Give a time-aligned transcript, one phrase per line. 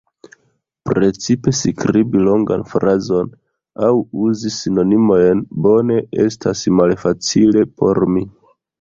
[0.89, 3.31] Precipe skribi longan frazon
[3.91, 3.93] aŭ
[4.31, 8.31] uzi sinonimojn bone estas malfacile por mi.